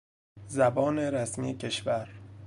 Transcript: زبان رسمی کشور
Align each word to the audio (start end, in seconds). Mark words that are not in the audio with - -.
زبان 0.47 0.99
رسمی 0.99 1.53
کشور 1.57 2.09